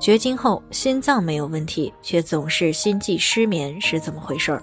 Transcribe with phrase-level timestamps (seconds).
[0.00, 4.62] 绝经后心脏没有问题，却总是心悸失眠，是怎么回事儿？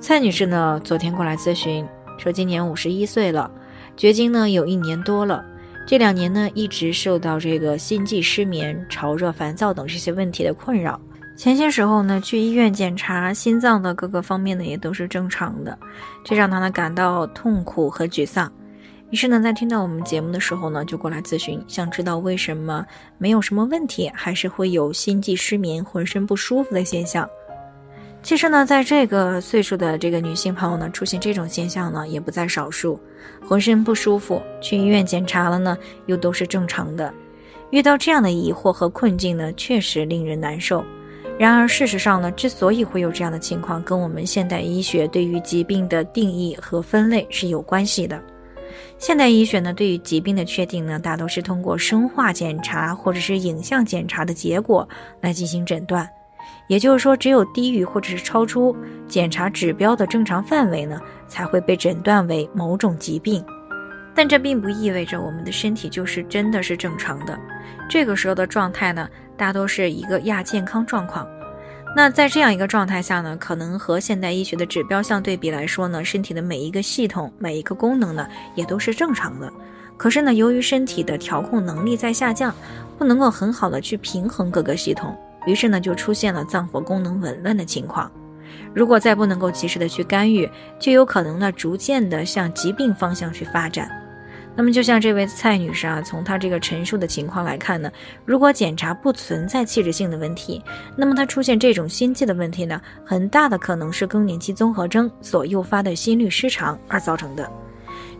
[0.00, 1.86] 蔡女士呢，昨天过来咨询，
[2.18, 3.50] 说今年五十一岁了，
[3.96, 5.44] 绝经呢有一年多了，
[5.86, 11.00] 这两年呢一直受到这个心悸失眠、潮热烦躁等这些问题的困扰。
[11.36, 15.76] 前些时候呢去医院检查，心脏的各个方面呢也都是正常的，
[16.22, 18.52] 这让她呢感到痛苦和沮丧。
[19.14, 22.84] 于是呢，在听到我们节目的时候呢，就过来咨询，想知道为什么
[23.16, 27.30] 没有什么问题，还是会有心悸失眠、浑身不舒服的现象。
[28.24, 32.98] 其实呢，在这个岁数的这个女性朋友呢，出现这种现象呢，也不在少数。
[33.46, 37.14] 浑身不舒服，去医院检查了呢，又都是正常的。
[37.70, 40.84] 遇到这样的疑惑和困境呢，确实令人难受。
[41.38, 48.20] 然而，事实上呢，之所以会有这样的情况，跟我们现代医学对于疾病的定义和分类是有关系的。
[48.98, 54.88] 现代医学呢，对于疾病的确定呢，大都是通过生化检查或者是影像检查的结果
[55.20, 56.08] 来进行诊断。
[56.66, 58.74] 也就是说，只有低于或者是超出
[59.06, 63.44] 检查指标的正常范围呢，才会被诊断为某种疾病。
[64.14, 67.38] 但这并不意味着我们的身体就是真的是正常的。
[67.90, 71.26] 这个时候的状态呢，大多是一个亚健康状况。
[71.96, 79.52] 那在这样一个状态下呢，可能和现代医学的指标相对比来说呢，身体的每一个系统、每一个功能呢，也都是正常的。
[79.96, 82.52] 可是呢，由于身体的调控能力在下降，
[82.98, 88.10] 不能够很好的去平衡各个系统，于是呢，就出现了脏腑功能紊乱的情况。
[88.74, 90.50] 如果再不能够及时的去干预，
[90.80, 93.88] 就有可能呢，逐渐的向疾病方向去发展。
[94.56, 97.90] 那么，就像这位蔡女士啊，从她这个陈述的情况来看呢，
[98.24, 100.62] 如果检查不存在器质性的问题，
[100.96, 107.50] 那么她出现这种心悸的问题呢，很大的可能是更年期综合征所诱发的心律失常而造成的。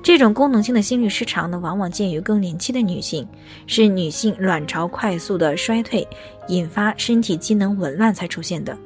[0.02, 3.26] 这种功能性的心律失常呢，往往见于更年期的女性，
[3.66, 6.06] 是女性卵巢快速的衰退，
[6.48, 8.76] 引发身体机能紊乱才出现的。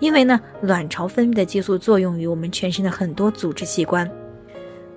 [0.00, 4.10] 因为呢，卵巢分泌的激素作用于我们全身的很多组织器官。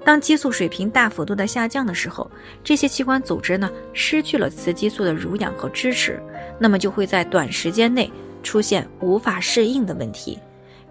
[0.05, 2.29] 当激素水平大幅度的下降的时候，
[2.63, 6.21] 这些器官组织呢失去了雌激素的濡养和支持，
[6.59, 8.11] 那么就会在短时间内
[8.43, 10.37] 出现无法适应的问题。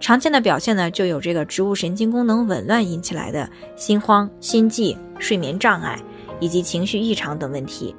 [0.00, 6.00] 常见的表现呢就有这个植物神经功能紊乱引起来的心慌、心悸、睡眠障碍
[6.40, 7.94] 以及情绪异常等问题。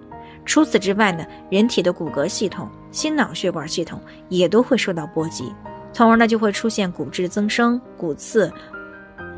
[0.46, 5.54] 除此之外呢，人体的骨骼系统、心脑血管系统也都会受到波及，
[5.94, 8.52] 从而呢就会出现骨质增生、骨刺。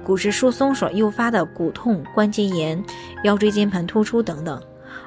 [0.05, 2.81] 骨质疏松所诱发的骨痛、关节炎、
[3.23, 4.61] 腰椎间盘突出等等，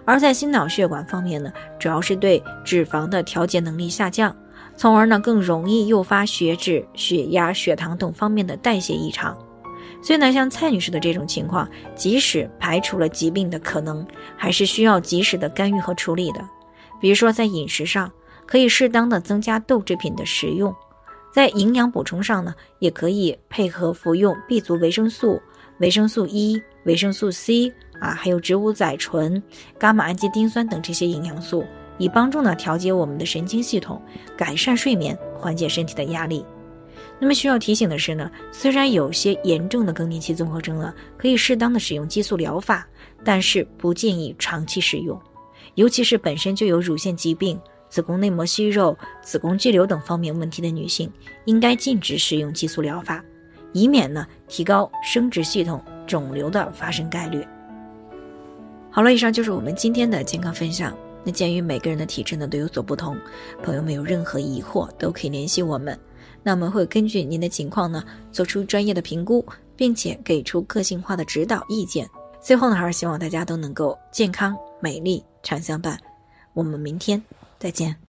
[0.04, 4.36] 而在心脑血管方面呢，主要是对脂肪的调节能力下降，
[4.76, 9.38] 从而呢更容易诱发血脂、血压、血糖等方面的代谢异常。
[10.02, 14.04] 所以呢，像蔡女士的这种情况，即使排除了疾病的可能，
[14.36, 16.40] 还是需要及时的干预和处理的。
[17.00, 18.10] 比如说在饮食上，
[18.46, 20.74] 可以适当的增加豆制品的食用。
[21.32, 25.40] 在营养补充上呢，也可以配合服用 B 族维生素、
[25.78, 29.40] 维生素 E、维生素 C 啊，还有植物甾醇、
[29.78, 31.64] 伽马氨基丁酸等这些营养素，
[31.98, 34.00] 以帮助呢调节我们的神经系统，
[34.36, 36.44] 改善睡眠，缓解身体的压力。
[37.20, 42.86] 那么需要提醒的是呢，虽然有些严重的更年期综合征了，可以适当的使用激素疗法，
[43.24, 45.20] 但是不建议长期使用，
[45.74, 47.60] 尤其是本身就有乳腺疾病。
[47.88, 51.10] 子宫内膜息肉、子宫肌瘤等方面问题的女性，
[51.46, 53.24] 应该禁止使用激素疗法，
[53.72, 57.46] 以免呢提高生殖系统肿瘤的发生概率。
[58.90, 60.96] 好了，以上就是我们今天的健康分享。
[61.24, 63.16] 那鉴于每个人的体质呢都有所不同，
[63.62, 65.98] 朋友们有任何疑惑都可以联系我们，
[66.42, 69.44] 那我们会根据您的情况呢做出专业的评估，
[69.76, 72.08] 并且给出个性化的指导意见。
[72.40, 75.98] 最后呢，还是希望大家都能够健康美丽常相伴。
[76.54, 77.22] 我们明天。
[77.58, 78.07] 再见。